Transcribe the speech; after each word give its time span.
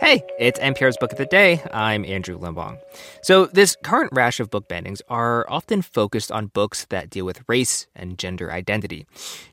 Hey, 0.00 0.24
it's 0.38 0.58
NPR's 0.58 0.96
Book 0.96 1.12
of 1.12 1.18
the 1.18 1.26
Day. 1.26 1.62
I'm 1.74 2.06
Andrew 2.06 2.38
Limbong. 2.38 2.78
So, 3.22 3.44
this 3.44 3.76
current 3.82 4.10
rash 4.14 4.40
of 4.40 4.48
book 4.48 4.66
bannings 4.66 5.02
are 5.10 5.44
often 5.46 5.82
focused 5.82 6.32
on 6.32 6.46
books 6.46 6.86
that 6.88 7.10
deal 7.10 7.26
with 7.26 7.44
race 7.46 7.86
and 7.94 8.18
gender 8.18 8.50
identity. 8.50 9.06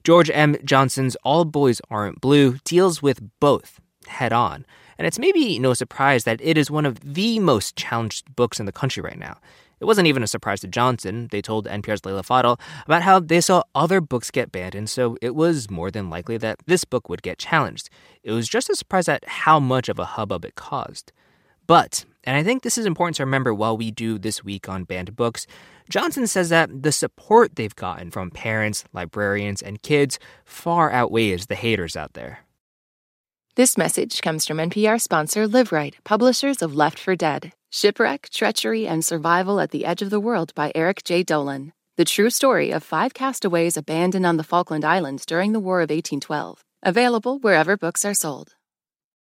George 0.06 0.30
M. 0.30 0.56
Johnson's 0.64 1.18
All 1.26 1.44
Boys 1.44 1.82
Aren't 1.90 2.22
Blue 2.22 2.60
deals 2.64 3.02
with 3.02 3.20
both 3.42 3.82
head 4.08 4.32
on. 4.32 4.66
And 4.98 5.06
it's 5.06 5.20
maybe 5.20 5.60
no 5.60 5.74
surprise 5.74 6.24
that 6.24 6.40
it 6.42 6.58
is 6.58 6.72
one 6.72 6.86
of 6.86 7.14
the 7.14 7.40
most 7.40 7.76
challenged 7.76 8.34
books 8.34 8.58
in 8.58 8.66
the 8.66 8.72
country 8.72 9.04
right 9.04 9.20
now. 9.20 9.40
It 9.80 9.86
wasn't 9.86 10.08
even 10.08 10.24
a 10.24 10.28
surprise 10.28 10.62
to 10.62 10.68
Johnson. 10.68 11.28
They 11.32 11.42
told 11.42 11.68
NPR's 11.68 12.06
Leila 12.06 12.24
Fadel 12.24 12.60
about 12.86 13.04
how 13.04 13.20
they 13.20 13.42
saw 13.42 13.64
other 13.76 14.02
books 14.02 14.32
get 14.32 14.52
banned, 14.52 14.76
and 14.76 14.90
so 14.90 15.18
it 15.22 15.36
was 15.36 15.70
more 15.70 15.92
than 15.92 16.10
likely 16.10 16.38
that 16.38 16.60
this 16.66 16.84
book 16.84 17.10
would 17.10 17.22
get 17.22 17.38
challenged. 17.38 17.90
It 18.24 18.32
was 18.32 18.50
just 18.50 18.70
a 18.70 18.76
surprise 18.76 19.08
at 19.08 19.28
how 19.28 19.60
much 19.60 19.88
of 19.90 20.00
a 20.00 20.06
hubbub 20.06 20.46
it 20.46 20.56
caused. 20.56 21.12
But, 21.68 22.06
and 22.24 22.38
I 22.38 22.44
think 22.44 22.64
this 22.64 22.78
is 22.78 22.86
important 22.86 23.18
to 23.18 23.24
remember 23.24 23.54
while 23.54 23.78
we 23.78 23.92
do 23.92 24.18
this 24.18 24.44
week 24.44 24.68
on 24.68 24.86
banned 24.86 25.16
books, 25.16 25.46
Johnson 25.90 26.26
says 26.26 26.50
that 26.50 26.84
the 26.84 26.92
support 26.92 27.56
they've 27.56 27.76
gotten 27.76 28.10
from 28.10 28.32
parents, 28.32 28.84
librarians, 28.94 29.62
and 29.62 29.82
kids 29.82 30.18
far 30.46 30.92
outweighs 30.92 31.46
the 31.46 31.56
haters 31.56 31.96
out 31.96 32.14
there. 32.14 32.40
This 33.56 33.78
message 33.78 34.22
comes 34.22 34.46
from 34.46 34.58
NPR 34.58 35.02
sponsor 35.02 35.48
LiveRight, 35.48 35.96
publishers 36.04 36.62
of 36.62 36.76
Left 36.76 37.00
for 37.00 37.16
Dead 37.16 37.52
Shipwreck, 37.70 38.30
Treachery, 38.30 38.88
and 38.88 39.04
Survival 39.04 39.60
at 39.60 39.72
the 39.72 39.86
Edge 39.86 40.02
of 40.02 40.10
the 40.10 40.22
World 40.22 40.54
by 40.56 40.72
Eric 40.74 41.04
J. 41.04 41.24
Dolin. 41.24 41.74
The 41.98 42.06
true 42.06 42.30
story 42.30 42.72
of 42.72 42.82
five 42.82 43.14
castaways 43.14 43.76
abandoned 43.76 44.26
on 44.26 44.38
the 44.38 44.44
Falkland 44.44 44.86
Islands 44.86 45.26
during 45.26 45.52
the 45.52 45.60
War 45.60 45.80
of 45.80 45.90
1812. 45.90 46.64
Available 46.84 47.40
wherever 47.40 47.76
books 47.76 48.06
are 48.06 48.14
sold. 48.14 48.56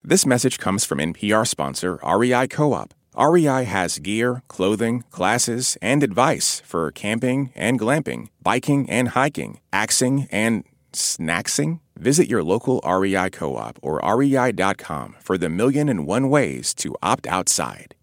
This 0.02 0.26
message 0.26 0.58
comes 0.58 0.84
from 0.84 0.98
NPR 0.98 1.46
sponsor 1.46 1.98
REI 2.04 2.46
Co 2.48 2.74
op. 2.74 2.92
REI 3.16 3.64
has 3.64 3.98
gear, 4.00 4.42
clothing, 4.48 5.04
classes, 5.10 5.78
and 5.80 6.02
advice 6.02 6.60
for 6.66 6.90
camping 6.90 7.50
and 7.54 7.80
glamping, 7.80 8.28
biking 8.42 8.90
and 8.90 9.10
hiking, 9.10 9.60
axing 9.72 10.28
and 10.30 10.64
snacksing. 10.92 11.80
Visit 11.96 12.28
your 12.28 12.42
local 12.42 12.82
REI 12.84 13.30
co 13.30 13.56
op 13.56 13.78
or 13.80 14.02
rei.com 14.04 15.16
for 15.20 15.38
the 15.38 15.48
million 15.48 15.88
and 15.88 16.06
one 16.06 16.28
ways 16.28 16.74
to 16.74 16.94
opt 17.02 17.26
outside. 17.26 17.94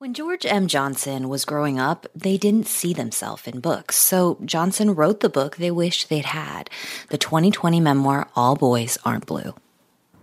When 0.00 0.14
George 0.14 0.46
M. 0.46 0.68
Johnson 0.68 1.28
was 1.28 1.44
growing 1.44 1.80
up, 1.80 2.06
they 2.14 2.36
didn't 2.36 2.68
see 2.68 2.94
themselves 2.94 3.48
in 3.48 3.58
books, 3.58 3.96
so 3.96 4.38
Johnson 4.44 4.94
wrote 4.94 5.18
the 5.18 5.28
book 5.28 5.56
they 5.56 5.72
wished 5.72 6.08
they'd 6.08 6.24
had 6.24 6.70
the 7.08 7.18
2020 7.18 7.80
memoir, 7.80 8.28
All 8.36 8.54
Boys 8.54 8.96
Aren't 9.04 9.26
Blue. 9.26 9.56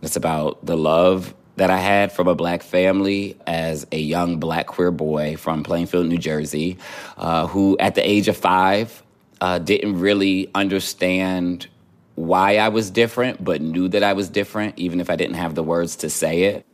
It's 0.02 0.16
about 0.16 0.66
the 0.66 0.78
love 0.78 1.36
that 1.58 1.70
I 1.70 1.76
had 1.76 2.14
from 2.14 2.30
a 2.30 2.36
black 2.36 2.64
family 2.64 3.38
as 3.46 3.86
a 3.92 4.00
young 4.00 4.40
black 4.40 4.68
queer 4.68 4.92
boy 4.92 5.36
from 5.36 5.62
Plainfield, 5.62 6.06
New 6.06 6.20
Jersey, 6.20 6.78
uh, 7.18 7.48
who 7.48 7.78
at 7.78 7.96
the 7.96 8.10
age 8.10 8.30
of 8.30 8.38
five 8.38 9.04
uh, 9.42 9.60
didn't 9.60 10.00
really 10.00 10.50
understand 10.56 11.68
why 12.16 12.60
I 12.60 12.70
was 12.70 12.90
different, 12.90 13.44
but 13.44 13.60
knew 13.60 13.90
that 13.90 14.04
I 14.04 14.14
was 14.14 14.30
different, 14.30 14.80
even 14.80 15.02
if 15.02 15.10
I 15.10 15.18
didn't 15.18 15.36
have 15.36 15.54
the 15.54 15.64
words 15.64 15.98
to 15.98 16.10
say 16.10 16.44
it. 16.44 16.66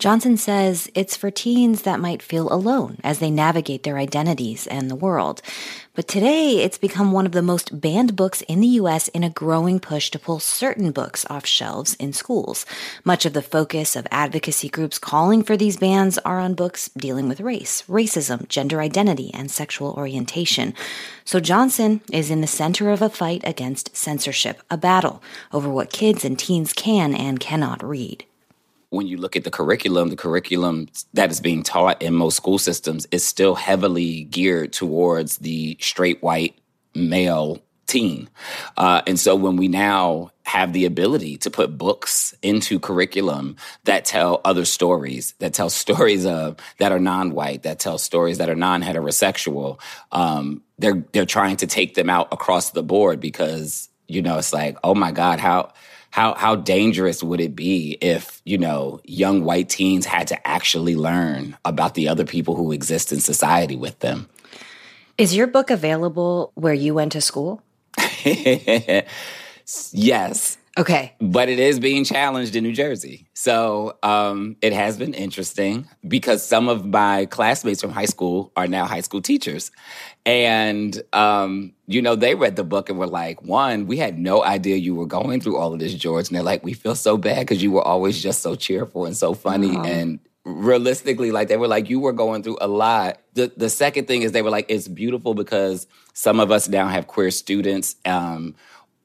Johnson 0.00 0.38
says 0.38 0.90
it's 0.94 1.14
for 1.14 1.30
teens 1.30 1.82
that 1.82 2.00
might 2.00 2.22
feel 2.22 2.50
alone 2.50 2.96
as 3.04 3.18
they 3.18 3.30
navigate 3.30 3.82
their 3.82 3.98
identities 3.98 4.66
and 4.66 4.90
the 4.90 4.96
world. 4.96 5.42
But 5.94 6.08
today, 6.08 6.62
it's 6.62 6.78
become 6.78 7.12
one 7.12 7.26
of 7.26 7.32
the 7.32 7.42
most 7.42 7.82
banned 7.82 8.16
books 8.16 8.40
in 8.48 8.60
the 8.60 8.80
US 8.80 9.08
in 9.08 9.22
a 9.22 9.28
growing 9.28 9.78
push 9.78 10.10
to 10.10 10.18
pull 10.18 10.40
certain 10.40 10.90
books 10.90 11.26
off 11.28 11.44
shelves 11.44 11.96
in 11.96 12.14
schools. 12.14 12.64
Much 13.04 13.26
of 13.26 13.34
the 13.34 13.42
focus 13.42 13.94
of 13.94 14.06
advocacy 14.10 14.70
groups 14.70 14.98
calling 14.98 15.42
for 15.42 15.54
these 15.54 15.76
bans 15.76 16.16
are 16.16 16.40
on 16.40 16.54
books 16.54 16.88
dealing 16.96 17.28
with 17.28 17.42
race, 17.42 17.82
racism, 17.86 18.48
gender 18.48 18.80
identity, 18.80 19.30
and 19.34 19.50
sexual 19.50 19.92
orientation. 19.98 20.72
So 21.26 21.40
Johnson 21.40 22.00
is 22.10 22.30
in 22.30 22.40
the 22.40 22.46
center 22.46 22.88
of 22.88 23.02
a 23.02 23.10
fight 23.10 23.42
against 23.44 23.94
censorship, 23.94 24.62
a 24.70 24.78
battle 24.78 25.22
over 25.52 25.68
what 25.68 25.92
kids 25.92 26.24
and 26.24 26.38
teens 26.38 26.72
can 26.72 27.14
and 27.14 27.38
cannot 27.38 27.84
read 27.84 28.24
when 28.90 29.06
you 29.06 29.16
look 29.16 29.36
at 29.36 29.44
the 29.44 29.50
curriculum, 29.50 30.10
the 30.10 30.16
curriculum 30.16 30.88
that 31.14 31.30
is 31.30 31.40
being 31.40 31.62
taught 31.62 32.02
in 32.02 32.14
most 32.14 32.36
school 32.36 32.58
systems 32.58 33.06
is 33.10 33.24
still 33.26 33.54
heavily 33.54 34.24
geared 34.24 34.72
towards 34.72 35.38
the 35.38 35.76
straight 35.80 36.22
white 36.22 36.58
male 36.94 37.62
teen. 37.86 38.28
Uh, 38.76 39.02
and 39.06 39.18
so 39.18 39.34
when 39.34 39.56
we 39.56 39.68
now 39.68 40.30
have 40.44 40.72
the 40.72 40.84
ability 40.84 41.36
to 41.36 41.50
put 41.50 41.76
books 41.78 42.34
into 42.42 42.80
curriculum 42.80 43.56
that 43.84 44.04
tell 44.04 44.40
other 44.44 44.64
stories, 44.64 45.34
that 45.38 45.54
tell 45.54 45.70
stories 45.70 46.26
of 46.26 46.56
that 46.78 46.92
are 46.92 46.98
non-white, 46.98 47.62
that 47.62 47.78
tell 47.78 47.98
stories 47.98 48.38
that 48.38 48.50
are 48.50 48.56
non-heterosexual, 48.56 49.80
um, 50.12 50.62
they're 50.78 51.04
they're 51.12 51.26
trying 51.26 51.56
to 51.56 51.66
take 51.66 51.94
them 51.94 52.10
out 52.10 52.28
across 52.32 52.70
the 52.70 52.82
board 52.82 53.20
because 53.20 53.88
you 54.08 54.22
know 54.22 54.38
it's 54.38 54.52
like, 54.52 54.76
oh 54.82 54.94
my 54.94 55.12
God, 55.12 55.38
how 55.38 55.72
how 56.10 56.34
how 56.34 56.56
dangerous 56.56 57.22
would 57.22 57.40
it 57.40 57.56
be 57.56 57.96
if 58.00 58.42
you 58.44 58.58
know 58.58 59.00
young 59.04 59.44
white 59.44 59.68
teens 59.68 60.06
had 60.06 60.26
to 60.28 60.46
actually 60.46 60.96
learn 60.96 61.56
about 61.64 61.94
the 61.94 62.08
other 62.08 62.24
people 62.24 62.54
who 62.56 62.72
exist 62.72 63.12
in 63.12 63.20
society 63.20 63.76
with 63.76 63.98
them? 64.00 64.28
Is 65.18 65.34
your 65.34 65.46
book 65.46 65.70
available 65.70 66.52
where 66.54 66.74
you 66.74 66.94
went 66.94 67.12
to 67.12 67.20
school? 67.20 67.62
Yes 69.92 70.58
Okay. 70.78 71.14
But 71.20 71.48
it 71.48 71.58
is 71.58 71.80
being 71.80 72.04
challenged 72.04 72.54
in 72.54 72.62
New 72.62 72.72
Jersey. 72.72 73.26
So 73.34 73.98
um, 74.02 74.56
it 74.62 74.72
has 74.72 74.96
been 74.96 75.14
interesting 75.14 75.88
because 76.06 76.46
some 76.46 76.68
of 76.68 76.86
my 76.86 77.26
classmates 77.26 77.80
from 77.80 77.90
high 77.90 78.04
school 78.06 78.52
are 78.56 78.68
now 78.68 78.86
high 78.86 79.00
school 79.00 79.20
teachers. 79.20 79.72
And, 80.24 81.02
um, 81.12 81.72
you 81.86 82.00
know, 82.00 82.14
they 82.14 82.34
read 82.34 82.54
the 82.54 82.62
book 82.62 82.88
and 82.88 82.98
were 82.98 83.08
like, 83.08 83.42
one, 83.42 83.86
we 83.86 83.96
had 83.96 84.18
no 84.18 84.44
idea 84.44 84.76
you 84.76 84.94
were 84.94 85.06
going 85.06 85.40
through 85.40 85.56
all 85.56 85.72
of 85.72 85.80
this, 85.80 85.94
George. 85.94 86.28
And 86.28 86.36
they're 86.36 86.42
like, 86.42 86.62
we 86.62 86.72
feel 86.72 86.94
so 86.94 87.16
bad 87.16 87.40
because 87.40 87.62
you 87.62 87.72
were 87.72 87.82
always 87.82 88.22
just 88.22 88.40
so 88.40 88.54
cheerful 88.54 89.06
and 89.06 89.16
so 89.16 89.34
funny. 89.34 89.76
And 89.76 90.20
realistically, 90.44 91.32
like 91.32 91.48
they 91.48 91.56
were 91.56 91.68
like, 91.68 91.90
you 91.90 92.00
were 92.00 92.12
going 92.12 92.42
through 92.42 92.58
a 92.60 92.68
lot. 92.68 93.20
The 93.34 93.52
the 93.56 93.70
second 93.70 94.06
thing 94.06 94.22
is 94.22 94.32
they 94.32 94.42
were 94.42 94.50
like, 94.50 94.66
it's 94.68 94.88
beautiful 94.88 95.34
because 95.34 95.86
some 96.14 96.40
of 96.40 96.50
us 96.50 96.68
now 96.68 96.88
have 96.88 97.06
queer 97.06 97.30
students. 97.30 97.96
Um, 98.04 98.54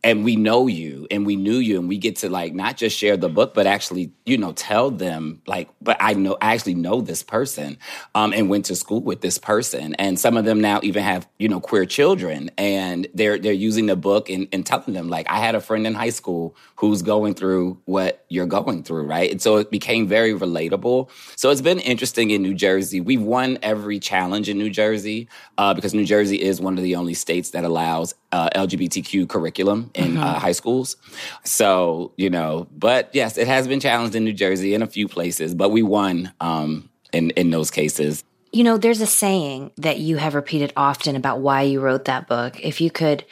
and 0.05 0.23
we 0.23 0.37
know 0.37 0.67
you 0.67 1.07
and 1.11 1.25
we 1.25 1.35
knew 1.35 1.57
you 1.57 1.79
and 1.79 1.89
we 1.89 1.97
get 1.97 2.15
to 2.17 2.29
like 2.29 2.53
not 2.53 2.77
just 2.77 2.97
share 2.97 3.17
the 3.17 3.29
book 3.29 3.53
but 3.53 3.67
actually 3.67 4.13
you 4.25 4.37
know 4.37 4.53
tell 4.53 4.89
them 4.89 5.41
like 5.47 5.69
but 5.81 5.97
i 5.99 6.13
know 6.13 6.37
i 6.41 6.53
actually 6.53 6.75
know 6.75 7.01
this 7.01 7.23
person 7.23 7.77
um, 8.13 8.33
and 8.33 8.49
went 8.49 8.65
to 8.65 8.75
school 8.75 9.01
with 9.01 9.21
this 9.21 9.37
person. 9.37 9.95
And 9.95 10.19
some 10.19 10.37
of 10.37 10.45
them 10.45 10.61
now 10.61 10.79
even 10.83 11.03
have 11.03 11.27
you 11.39 11.49
know 11.49 11.59
queer 11.59 11.85
children 11.85 12.51
and 12.57 13.07
they're 13.13 13.37
they're 13.37 13.53
using 13.53 13.87
the 13.87 13.95
book 13.95 14.29
and, 14.29 14.47
and 14.53 14.65
telling 14.65 14.93
them 14.93 15.09
like 15.09 15.27
i 15.29 15.39
had 15.39 15.55
a 15.55 15.61
friend 15.61 15.85
in 15.87 15.93
high 15.93 16.09
school 16.09 16.55
who's 16.75 17.01
going 17.01 17.33
through 17.33 17.79
what 17.85 18.25
you're 18.29 18.45
going 18.45 18.83
through 18.83 19.03
right? 19.03 19.31
And 19.31 19.41
so 19.41 19.57
it 19.57 19.71
became 19.71 20.07
very 20.07 20.33
relatable. 20.33 21.09
So 21.35 21.49
it's 21.49 21.61
been 21.61 21.79
interesting 21.79 22.31
in 22.31 22.41
new 22.41 22.53
jersey. 22.53 23.01
We've 23.01 23.21
won 23.21 23.57
every 23.61 23.99
challenge 23.99 24.49
in 24.49 24.57
new 24.57 24.69
jersey 24.69 25.27
uh, 25.57 25.73
because 25.73 25.93
new 25.93 26.05
jersey 26.05 26.41
is 26.41 26.61
one 26.61 26.77
of 26.77 26.83
the 26.83 26.95
only 26.95 27.13
states 27.13 27.51
that 27.51 27.63
allows 27.63 28.15
uh, 28.31 28.49
lgbtq 28.49 29.29
curriculum 29.29 29.91
in 29.95 30.13
mm-hmm. 30.13 30.23
uh, 30.23 30.39
high 30.39 30.51
schools. 30.51 30.97
So, 31.43 32.13
you 32.17 32.29
know, 32.29 32.67
but 32.71 33.09
yes, 33.13 33.37
it 33.37 33.47
has 33.47 33.67
been 33.67 33.79
challenged 33.79 34.15
in 34.15 34.23
New 34.23 34.33
Jersey 34.33 34.73
in 34.73 34.81
a 34.81 34.87
few 34.87 35.07
places, 35.07 35.55
but 35.55 35.69
we 35.69 35.81
won 35.81 36.33
um, 36.41 36.89
in, 37.13 37.31
in 37.31 37.49
those 37.51 37.71
cases. 37.71 38.23
You 38.51 38.63
know, 38.63 38.77
there's 38.77 39.01
a 39.01 39.07
saying 39.07 39.71
that 39.77 39.99
you 39.99 40.17
have 40.17 40.35
repeated 40.35 40.71
often 40.77 41.15
about 41.15 41.39
why 41.39 41.63
you 41.63 41.81
wrote 41.81 42.05
that 42.05 42.27
book. 42.27 42.59
If 42.61 42.79
you 42.79 42.91
could 42.91 43.25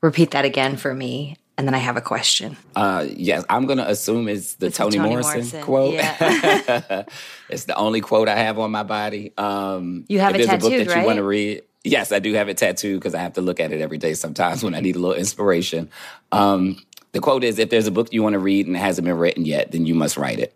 repeat 0.00 0.30
that 0.30 0.44
again 0.44 0.76
for 0.76 0.94
me, 0.94 1.36
and 1.58 1.68
then 1.68 1.74
I 1.74 1.78
have 1.78 1.96
a 1.96 2.00
question. 2.00 2.56
Uh, 2.74 3.06
yes, 3.08 3.44
I'm 3.50 3.66
going 3.66 3.78
to 3.78 3.88
assume 3.88 4.28
it's 4.28 4.54
the, 4.54 4.66
it's 4.66 4.78
Toni, 4.78 4.98
Morrison, 4.98 5.32
Morrison, 5.32 5.62
quote. 5.62 5.94
Yeah. 5.94 7.04
it's 7.50 7.64
the 7.64 7.76
only 7.76 8.00
quote 8.00 8.28
I 8.28 8.36
have 8.36 8.58
on 8.58 8.70
my 8.70 8.82
body. 8.82 9.32
Um, 9.36 10.06
you 10.08 10.20
have 10.20 10.34
if 10.34 10.40
it 10.42 10.48
there's 10.48 10.62
tattooed, 10.62 10.72
a 10.72 10.78
book 10.78 10.86
that 10.88 10.94
right? 10.94 11.00
you 11.02 11.06
want 11.06 11.16
to 11.18 11.24
read, 11.24 11.62
Yes, 11.84 12.12
I 12.12 12.20
do 12.20 12.32
have 12.34 12.48
it 12.48 12.58
tattooed 12.58 13.00
because 13.00 13.14
I 13.14 13.20
have 13.20 13.32
to 13.34 13.40
look 13.40 13.58
at 13.58 13.72
it 13.72 13.80
every 13.80 13.98
day 13.98 14.14
sometimes 14.14 14.62
when 14.62 14.74
I 14.74 14.80
need 14.80 14.94
a 14.94 15.00
little 15.00 15.16
inspiration. 15.16 15.90
Um, 16.30 16.80
the 17.12 17.20
quote 17.20 17.44
is 17.44 17.58
If 17.58 17.70
there's 17.70 17.86
a 17.86 17.90
book 17.90 18.12
you 18.12 18.22
want 18.22 18.34
to 18.34 18.38
read 18.38 18.66
and 18.66 18.76
it 18.76 18.80
hasn't 18.80 19.04
been 19.04 19.18
written 19.18 19.44
yet, 19.44 19.72
then 19.72 19.86
you 19.86 19.94
must 19.94 20.16
write 20.16 20.38
it. 20.38 20.54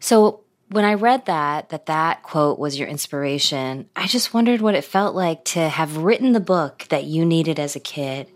So 0.00 0.44
when 0.70 0.84
I 0.84 0.94
read 0.94 1.26
that, 1.26 1.70
that 1.70 1.86
that 1.86 2.22
quote 2.22 2.58
was 2.58 2.78
your 2.78 2.88
inspiration, 2.88 3.88
I 3.96 4.06
just 4.06 4.34
wondered 4.34 4.60
what 4.60 4.74
it 4.74 4.84
felt 4.84 5.14
like 5.14 5.44
to 5.46 5.68
have 5.68 5.96
written 5.96 6.32
the 6.32 6.40
book 6.40 6.86
that 6.90 7.04
you 7.04 7.24
needed 7.24 7.58
as 7.58 7.74
a 7.74 7.80
kid 7.80 8.30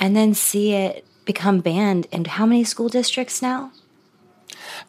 and 0.00 0.16
then 0.16 0.34
see 0.34 0.72
it 0.74 1.06
become 1.24 1.60
banned 1.60 2.06
in 2.10 2.24
how 2.24 2.46
many 2.46 2.64
school 2.64 2.88
districts 2.88 3.40
now? 3.40 3.70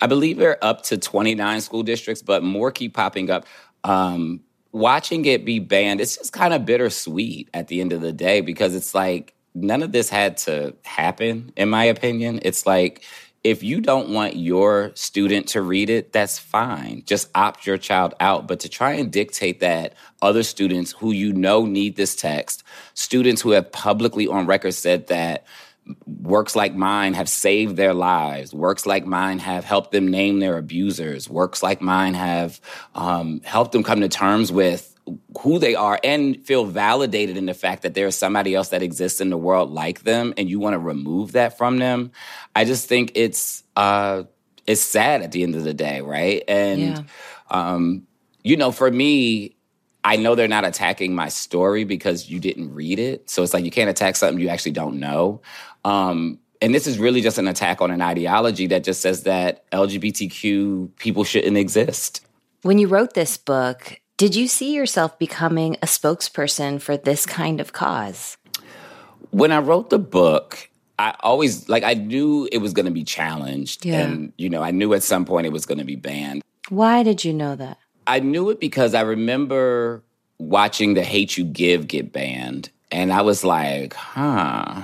I 0.02 0.08
believe 0.08 0.40
we're 0.40 0.58
up 0.62 0.82
to 0.84 0.98
29 0.98 1.62
school 1.62 1.84
districts, 1.84 2.24
but 2.24 2.44
more 2.44 2.72
keep 2.72 2.96
popping 2.96 3.30
up. 3.30 3.46
Um, 3.84 4.42
watching 4.74 5.24
it 5.26 5.46
be 5.46 5.60
banned, 5.60 6.02
it's 6.02 6.18
just 6.18 6.34
kind 6.34 6.54
of 6.54 6.66
bittersweet 6.66 7.50
at 7.54 7.70
the 7.70 7.80
end 7.80 7.94
of 7.94 8.02
the 8.02 8.12
day 8.12 8.42
because 8.42 8.76
it's 8.76 8.94
like 8.94 9.34
none 9.56 9.84
of 9.84 9.94
this 9.94 10.10
had 10.10 10.36
to 10.38 10.76
happen, 10.84 11.54
in 11.56 11.70
my 11.70 11.86
opinion. 11.86 12.40
It's 12.42 12.66
like 12.66 13.04
if 13.44 13.62
you 13.62 13.82
don't 13.82 14.10
want 14.10 14.38
your 14.38 14.92
student 14.96 15.48
to 15.50 15.62
read 15.62 15.90
it, 15.90 16.14
that's 16.14 16.40
fine. 16.40 17.04
Just 17.06 17.30
opt 17.36 17.68
your 17.68 17.78
child 17.78 18.14
out. 18.20 18.48
But 18.48 18.62
to 18.62 18.70
try 18.70 18.94
and 18.94 19.12
dictate 19.12 19.60
that 19.60 19.94
other 20.22 20.44
students 20.44 20.92
who 20.94 21.12
you 21.12 21.34
know 21.34 21.66
need 21.66 21.96
this 21.96 22.16
text, 22.16 22.64
students 22.94 23.42
who 23.42 23.52
have 23.52 23.72
publicly 23.72 24.28
on 24.28 24.46
record 24.46 24.74
said 24.74 25.08
that 25.08 25.46
works 26.06 26.56
like 26.56 26.76
mine 26.76 27.14
have 27.14 27.30
saved 27.30 27.76
their 27.76 27.94
lives, 27.94 28.54
works 28.54 28.86
like 28.86 29.06
mine 29.06 29.40
have 29.40 29.66
helped 29.66 29.92
them 29.92 30.08
name 30.08 30.40
their 30.40 30.58
abusers, 30.58 31.30
works 31.30 31.62
like 31.62 31.82
mine 31.82 32.14
have 32.14 32.62
um, 32.96 33.42
helped 33.44 33.72
them 33.74 33.84
come 33.84 34.02
to 34.02 34.08
terms 34.08 34.52
with 34.52 34.94
who 35.42 35.60
they 35.60 35.76
are 35.76 36.00
and 36.04 36.46
feel 36.46 36.66
validated 36.66 37.36
in 37.36 37.46
the 37.46 37.54
fact 37.54 37.82
that 37.82 37.94
there's 37.94 38.16
somebody 38.16 38.56
else 38.56 38.70
that 38.70 38.82
exists 38.82 39.20
in 39.20 39.30
the 39.30 39.38
world 39.38 39.72
like 39.72 40.04
them 40.04 40.34
and 40.38 40.50
you 40.50 40.60
want 40.60 40.74
to 40.74 40.80
remove 40.80 41.34
that 41.34 41.58
from 41.58 41.78
them 41.78 42.10
i 42.56 42.64
just 42.64 42.88
think 42.88 43.12
it's 43.14 43.64
uh 43.76 44.24
it's 44.66 44.80
sad 44.80 45.22
at 45.22 45.34
the 45.34 45.44
end 45.44 45.56
of 45.56 45.64
the 45.66 45.74
day 45.74 46.00
right 46.00 46.44
and 46.48 46.80
yeah. 46.80 47.02
um 47.50 48.08
you 48.44 48.56
know 48.56 48.72
for 48.72 48.90
me 48.90 49.54
i 50.04 50.16
know 50.16 50.36
they're 50.36 50.48
not 50.48 50.66
attacking 50.66 51.16
my 51.16 51.30
story 51.30 51.84
because 51.84 52.30
you 52.30 52.40
didn't 52.40 52.74
read 52.74 53.00
it 53.00 53.30
so 53.30 53.44
it's 53.44 53.54
like 53.54 53.66
you 53.66 53.72
can't 53.72 53.90
attack 53.90 54.16
something 54.16 54.40
you 54.40 54.50
actually 54.50 54.72
don't 54.72 55.00
know 55.00 55.42
um 55.86 56.40
and 56.62 56.74
this 56.74 56.88
is 56.88 56.98
really 56.98 57.20
just 57.20 57.38
an 57.38 57.48
attack 57.48 57.82
on 57.82 57.92
an 57.92 58.02
ideology 58.02 58.68
that 58.68 58.84
just 58.84 59.02
says 59.02 59.24
that 59.24 59.70
lgbtq 59.72 60.90
people 60.98 61.24
shouldn't 61.24 61.58
exist 61.58 62.26
when 62.62 62.78
you 62.78 62.88
wrote 62.88 63.14
this 63.14 63.38
book 63.38 64.00
did 64.18 64.36
you 64.36 64.48
see 64.48 64.74
yourself 64.74 65.18
becoming 65.18 65.76
a 65.82 65.86
spokesperson 65.86 66.80
for 66.82 66.96
this 66.96 67.26
kind 67.26 67.60
of 67.60 67.74
cause? 67.74 68.38
When 69.32 69.52
I 69.52 69.60
wrote 69.60 69.90
the 69.90 70.00
book, 70.00 70.70
I 71.00 71.16
always 71.22 71.68
like 71.68 71.84
I 71.84 71.96
knew 71.96 72.48
it 72.52 72.60
was 72.60 72.74
going 72.74 72.86
to 72.86 72.92
be 72.92 73.04
challenged 73.04 73.86
yeah. 73.86 74.02
and 74.02 74.32
you 74.38 74.50
know, 74.50 74.62
I 74.62 74.72
knew 74.72 74.94
at 74.94 75.04
some 75.04 75.26
point 75.26 75.48
it 75.48 75.52
was 75.52 75.66
going 75.66 75.80
to 75.80 75.84
be 75.84 75.96
banned. 75.96 76.44
Why 76.70 77.04
did 77.04 77.26
you 77.26 77.34
know 77.34 77.56
that? 77.56 77.80
I 78.08 78.20
knew 78.20 78.50
it 78.50 78.60
because 78.60 78.94
I 78.94 79.02
remember 79.02 80.04
watching 80.40 80.94
The 80.94 81.04
Hate 81.04 81.38
You 81.38 81.46
Give 81.46 81.88
get 81.88 82.12
banned 82.12 82.70
and 82.92 83.12
I 83.12 83.22
was 83.22 83.44
like, 83.44 83.94
"Huh, 83.94 84.84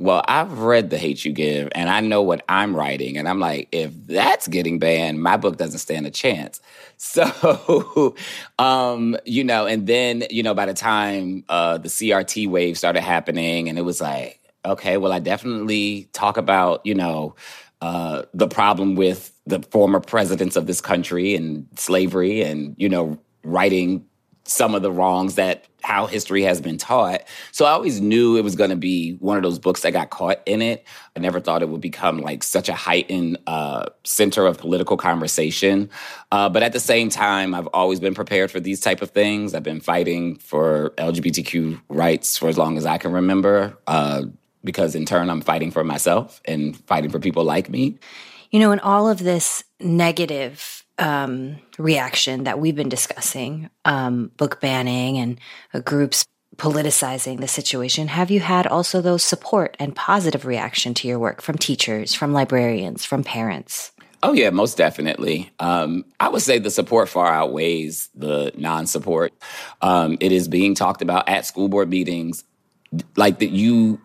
well, 0.00 0.24
I've 0.26 0.60
read 0.60 0.88
The 0.88 0.96
Hate 0.96 1.26
You 1.26 1.32
Give 1.32 1.68
and 1.72 1.90
I 1.90 2.00
know 2.00 2.22
what 2.22 2.42
I'm 2.48 2.74
writing. 2.74 3.18
And 3.18 3.28
I'm 3.28 3.38
like, 3.38 3.68
if 3.70 3.92
that's 4.06 4.48
getting 4.48 4.78
banned, 4.78 5.22
my 5.22 5.36
book 5.36 5.58
doesn't 5.58 5.78
stand 5.78 6.06
a 6.06 6.10
chance. 6.10 6.60
So, 7.02 8.14
um, 8.58 9.16
you 9.24 9.42
know, 9.42 9.64
and 9.64 9.86
then, 9.86 10.24
you 10.28 10.42
know, 10.42 10.52
by 10.52 10.66
the 10.66 10.74
time 10.74 11.44
uh, 11.48 11.78
the 11.78 11.88
CRT 11.88 12.46
wave 12.46 12.76
started 12.76 13.00
happening, 13.00 13.70
and 13.70 13.78
it 13.78 13.82
was 13.82 14.02
like, 14.02 14.38
okay, 14.66 14.98
well, 14.98 15.10
I 15.10 15.18
definitely 15.18 16.10
talk 16.12 16.36
about, 16.36 16.84
you 16.84 16.94
know, 16.94 17.36
uh, 17.80 18.24
the 18.34 18.48
problem 18.48 18.96
with 18.96 19.32
the 19.50 19.62
former 19.70 20.00
presidents 20.00 20.56
of 20.56 20.66
this 20.66 20.80
country 20.80 21.34
and 21.34 21.66
slavery 21.76 22.42
and, 22.42 22.74
you 22.78 22.88
know, 22.88 23.18
writing 23.44 24.06
some 24.44 24.74
of 24.74 24.82
the 24.82 24.90
wrongs 24.90 25.36
that 25.36 25.66
how 25.82 26.06
history 26.06 26.42
has 26.42 26.60
been 26.60 26.76
taught. 26.76 27.22
So 27.52 27.64
I 27.64 27.70
always 27.70 28.00
knew 28.00 28.36
it 28.36 28.44
was 28.44 28.56
going 28.56 28.70
to 28.70 28.76
be 28.76 29.12
one 29.14 29.36
of 29.36 29.42
those 29.42 29.58
books 29.58 29.82
that 29.82 29.92
got 29.92 30.10
caught 30.10 30.40
in 30.44 30.60
it. 30.60 30.86
I 31.16 31.20
never 31.20 31.40
thought 31.40 31.62
it 31.62 31.68
would 31.68 31.80
become 31.80 32.18
like 32.18 32.42
such 32.42 32.68
a 32.68 32.74
heightened 32.74 33.38
uh, 33.46 33.86
center 34.04 34.46
of 34.46 34.58
political 34.58 34.96
conversation. 34.96 35.88
Uh, 36.32 36.48
but 36.48 36.62
at 36.62 36.72
the 36.72 36.80
same 36.80 37.08
time, 37.08 37.54
I've 37.54 37.68
always 37.68 38.00
been 38.00 38.14
prepared 38.14 38.50
for 38.50 38.60
these 38.60 38.80
type 38.80 39.02
of 39.02 39.10
things. 39.10 39.54
I've 39.54 39.62
been 39.62 39.80
fighting 39.80 40.36
for 40.36 40.90
LGBTQ 40.98 41.80
rights 41.88 42.36
for 42.36 42.48
as 42.48 42.58
long 42.58 42.76
as 42.76 42.84
I 42.84 42.98
can 42.98 43.12
remember. 43.12 43.78
Uh, 43.86 44.24
because 44.62 44.94
in 44.94 45.06
turn, 45.06 45.30
I'm 45.30 45.40
fighting 45.40 45.70
for 45.70 45.84
myself 45.84 46.42
and 46.44 46.76
fighting 46.86 47.10
for 47.10 47.18
people 47.18 47.44
like 47.44 47.70
me. 47.70 47.98
You 48.50 48.58
know, 48.58 48.72
in 48.72 48.80
all 48.80 49.08
of 49.08 49.20
this 49.20 49.62
negative 49.78 50.84
um, 50.98 51.58
reaction 51.78 52.44
that 52.44 52.58
we've 52.58 52.74
been 52.74 52.88
discussing, 52.88 53.70
um, 53.84 54.32
book 54.36 54.60
banning 54.60 55.18
and 55.18 55.40
uh, 55.72 55.80
groups 55.80 56.26
politicizing 56.56 57.40
the 57.40 57.48
situation, 57.48 58.08
have 58.08 58.30
you 58.30 58.40
had 58.40 58.66
also 58.66 59.00
those 59.00 59.22
support 59.22 59.76
and 59.78 59.94
positive 59.94 60.44
reaction 60.44 60.94
to 60.94 61.08
your 61.08 61.18
work 61.18 61.40
from 61.40 61.56
teachers, 61.56 62.12
from 62.12 62.32
librarians, 62.32 63.04
from 63.04 63.22
parents? 63.24 63.92
Oh 64.22 64.34
yeah, 64.34 64.50
most 64.50 64.76
definitely. 64.76 65.50
Um, 65.60 66.04
I 66.18 66.28
would 66.28 66.42
say 66.42 66.58
the 66.58 66.70
support 66.70 67.08
far 67.08 67.32
outweighs 67.32 68.10
the 68.14 68.52
non-support. 68.56 69.32
Um, 69.80 70.18
it 70.20 70.32
is 70.32 70.48
being 70.48 70.74
talked 70.74 71.00
about 71.00 71.28
at 71.28 71.46
school 71.46 71.68
board 71.68 71.88
meetings, 71.88 72.44
like 73.16 73.38
that 73.38 73.50
you, 73.50 74.00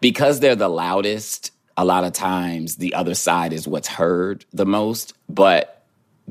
because 0.00 0.40
they're 0.40 0.56
the 0.56 0.68
loudest. 0.68 1.50
A 1.76 1.84
lot 1.84 2.04
of 2.04 2.12
times, 2.12 2.76
the 2.76 2.94
other 2.94 3.14
side 3.14 3.52
is 3.52 3.66
what's 3.66 3.88
heard 3.88 4.44
the 4.52 4.66
most, 4.66 5.14
but 5.28 5.82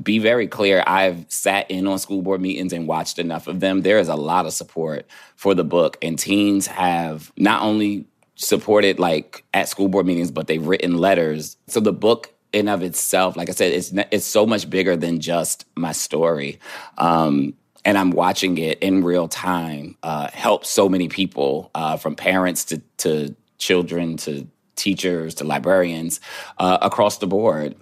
be 0.02 0.18
very 0.18 0.48
clear 0.48 0.82
i've 0.86 1.24
sat 1.28 1.70
in 1.70 1.86
on 1.86 1.98
school 1.98 2.22
board 2.22 2.40
meetings 2.40 2.72
and 2.72 2.88
watched 2.88 3.18
enough 3.18 3.46
of 3.46 3.60
them. 3.60 3.82
There 3.82 3.98
is 3.98 4.08
a 4.08 4.16
lot 4.16 4.46
of 4.46 4.52
support 4.52 5.06
for 5.36 5.54
the 5.54 5.64
book 5.64 5.98
and 6.00 6.18
teens 6.18 6.66
have 6.66 7.30
not 7.36 7.62
only 7.62 8.06
supported 8.34 8.98
like 8.98 9.44
at 9.52 9.68
school 9.68 9.88
board 9.88 10.06
meetings 10.06 10.30
but 10.30 10.46
they've 10.46 10.66
written 10.66 10.96
letters. 10.96 11.56
So 11.66 11.80
the 11.80 11.92
book 11.92 12.32
in 12.52 12.68
of 12.68 12.82
itself 12.82 13.36
like 13.36 13.48
i 13.48 13.52
said 13.52 13.72
it's 13.72 13.92
it's 14.10 14.26
so 14.26 14.44
much 14.44 14.68
bigger 14.68 14.96
than 14.96 15.20
just 15.20 15.66
my 15.76 15.92
story. 15.92 16.58
Um, 16.98 17.54
and 17.84 17.98
I'm 17.98 18.12
watching 18.12 18.58
it 18.58 18.78
in 18.78 19.02
real 19.02 19.28
time 19.28 19.96
uh, 20.02 20.28
help 20.32 20.64
so 20.64 20.88
many 20.88 21.08
people, 21.08 21.70
uh, 21.74 21.96
from 21.96 22.14
parents 22.14 22.64
to, 22.66 22.78
to 22.98 23.34
children 23.58 24.16
to 24.18 24.46
teachers 24.76 25.34
to 25.36 25.44
librarians 25.44 26.20
uh, 26.58 26.78
across 26.82 27.18
the 27.18 27.26
board. 27.26 27.74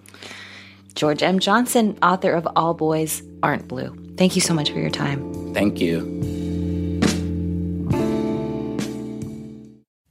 George 0.93 1.23
M. 1.23 1.39
Johnson, 1.39 1.97
author 2.03 2.33
of 2.33 2.47
All 2.55 2.73
Boys 2.73 3.23
Aren't 3.43 3.67
Blue. 3.67 3.95
Thank 4.17 4.35
you 4.35 4.41
so 4.41 4.53
much 4.53 4.71
for 4.71 4.79
your 4.79 4.89
time. 4.89 5.53
Thank 5.53 5.79
you. 5.79 6.41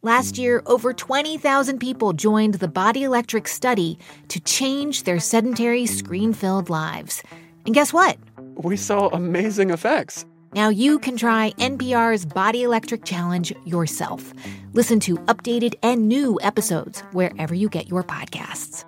Last 0.03 0.39
year, 0.39 0.63
over 0.65 0.95
20,000 0.95 1.79
people 1.79 2.15
joined 2.15 2.55
the 2.55 2.69
Body 2.69 3.05
Electric 3.05 3.47
study 3.47 3.99
to 4.29 4.41
change 4.41 5.03
their 5.03 5.21
sedentary, 5.21 5.85
screen 5.85 6.33
filled 6.33 6.71
lives. 6.71 7.23
And 7.67 7.75
guess 7.75 7.93
what? 7.93 8.17
We 8.55 8.79
saw 8.79 9.09
amazing 9.09 9.69
effects. 9.69 10.25
Now 10.55 10.69
you 10.69 10.99
can 10.99 11.17
try 11.17 11.53
NPR's 11.59 12.25
Body 12.25 12.63
Electric 12.63 13.05
Challenge 13.05 13.53
yourself. 13.65 14.33
Listen 14.73 15.01
to 15.01 15.17
updated 15.27 15.75
and 15.83 16.09
new 16.09 16.39
episodes 16.43 17.01
wherever 17.13 17.55
you 17.55 17.69
get 17.69 17.89
your 17.89 18.05
podcasts. 18.05 18.85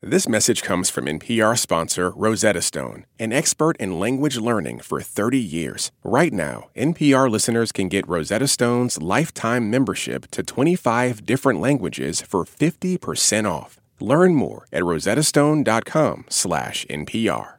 This 0.00 0.28
message 0.28 0.62
comes 0.62 0.90
from 0.90 1.06
NPR 1.06 1.58
sponsor 1.58 2.10
Rosetta 2.10 2.62
Stone, 2.62 3.04
an 3.18 3.32
expert 3.32 3.76
in 3.78 3.98
language 3.98 4.36
learning 4.36 4.78
for 4.78 5.00
30 5.00 5.40
years. 5.40 5.90
Right 6.04 6.32
now, 6.32 6.68
NPR 6.76 7.28
listeners 7.28 7.72
can 7.72 7.88
get 7.88 8.08
Rosetta 8.08 8.46
Stone's 8.46 9.02
lifetime 9.02 9.70
membership 9.70 10.30
to 10.30 10.44
25 10.44 11.26
different 11.26 11.60
languages 11.60 12.20
for 12.20 12.44
50% 12.44 13.50
off. 13.50 13.80
Learn 13.98 14.36
more 14.36 14.68
at 14.72 14.84
rosettastone.com/npr. 14.84 17.57